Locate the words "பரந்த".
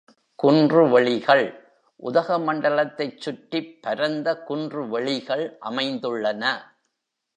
3.81-4.43